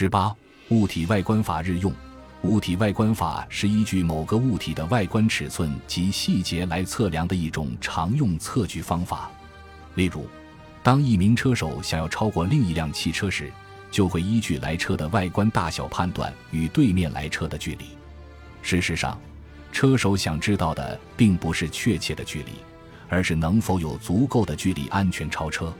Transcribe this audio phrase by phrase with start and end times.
[0.00, 0.32] 十八、
[0.68, 1.92] 物体外观法日用。
[2.42, 9.28] 物体外观法是依据某个物体的外观尺寸及细节来测量的一种常用测距方法。
[9.96, 10.24] 例如，
[10.84, 13.50] 当一名车手想要超过另一辆汽车时，
[13.90, 17.86] 就会依据来车的外观大小判断与对面来车的距离。
[18.62, 19.20] 事实上，
[19.72, 22.52] 车手想知道的并不是确切的距离，
[23.08, 25.74] 而是能否有足够的距离安全超车。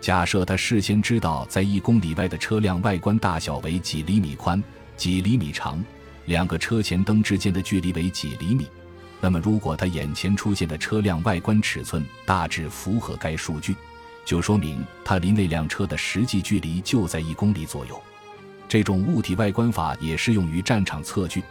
[0.00, 4.62] 假设他事先知道在一公里外的车辆外观大小为几厘米宽。
[4.96, 5.84] 几厘米长，
[6.24, 8.66] 两个车前灯之间的距离为几厘米。
[9.20, 13.76] 那么，如果他眼前出现的车辆外观尺寸大致符合该数据，
[14.24, 18.02] 就说明他离那辆车的实际距离就在一公里左右。
[18.68, 21.44] 这种物体外观法也适用于战场测距。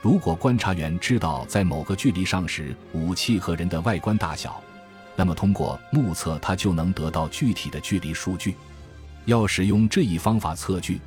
[0.00, 4.62] 如果观察员知道在某个距离上时武器和人的外观大小，
[5.16, 8.54] 那么通过目测它就能得到具体的距离数据。
[9.24, 11.00] 要使用这一方法测距。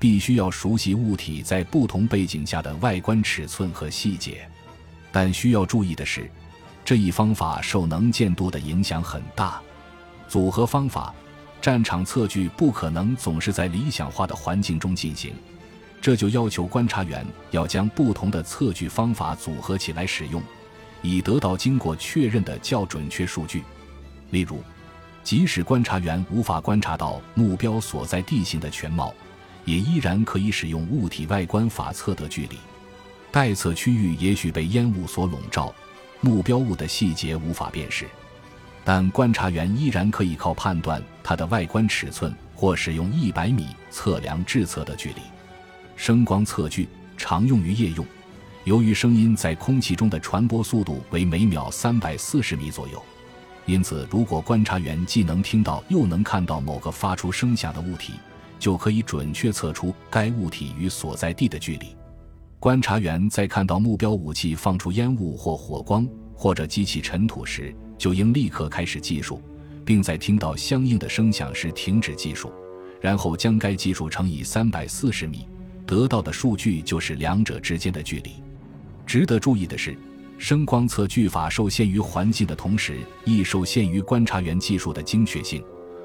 [0.00, 4.48] 必须要熟悉物体在不同背景下的外观尺寸和细节，
[5.10, 6.30] 但需要注意的是，
[6.84, 9.60] 这一方法受能见度的影响很大。
[10.28, 11.12] 组合方法，
[11.60, 15.34] 战场测距不可能总是在理想化的环境中进行，
[16.00, 20.40] 这就要求观察员要将不同的测距方法组合起来使用，
[21.02, 23.62] 以得到经过确认的较准确数据。
[24.30, 24.62] 例如，
[25.22, 29.14] 即使观察员无法观察到目标所在地形的全貌。
[29.64, 32.56] 也依然可以使用物体外观法测得距离。
[33.30, 35.74] 待测区域也许被烟雾所笼罩，
[36.22, 38.08] 目标物的细节无法辨识，
[38.82, 45.20] 但观察员依然可以靠判断它的外观尺寸或使用一百米测量至测的距离。
[45.96, 46.88] 声光测距
[47.18, 48.06] 常用于夜用，
[48.68, 53.02] 由于声音在空气中的传播速度为每秒三百四十米左右，
[53.64, 58.12] 因此如果观察员既能听到又能看到某个发出声响的物体。
[58.58, 61.96] 就可以准确测出该物体与所在地的距离。
[62.58, 69.40] 观察员在看到目标武器放出烟雾或火光，或者激起尘土时，就应立刻开始计数，
[69.84, 72.52] 并在听到相应的声响时停止计数，
[73.00, 75.46] 然后将该计数乘以三百四十米，
[75.86, 78.32] 得到的数据就是两者之间的距离。
[79.08, 79.96] 值得注意的是，
[80.36, 85.64] 声光测距法受限于环境的同时，亦受限于观察员技术的精确性。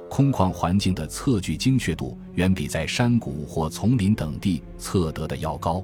[0.09, 5.83] 空旷环境的测距精确度远比在山谷或丛林等地测得的要高。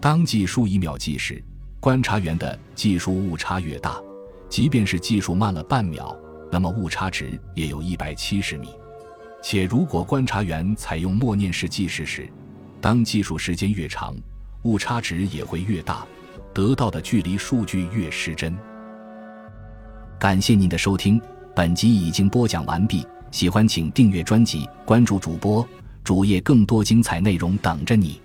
[0.00, 1.42] 当计数一秒计时，
[1.80, 4.00] 观察员的计数误差越大，
[4.48, 6.16] 即便是计数慢了半秒，
[6.52, 8.68] 那么误差值也有一百七十米。
[9.42, 12.28] 且如果观察员采用默念式计时时，
[12.80, 14.14] 当计数时间越长，
[14.62, 16.06] 误差值也会越大，
[16.54, 18.56] 得到的距离数据越失真。
[20.18, 21.20] 感谢您的收听，
[21.54, 23.06] 本集已经播讲完毕。
[23.30, 25.66] 喜欢请订阅专辑，关注主播
[26.04, 28.20] 主页，更多精彩内容等着你。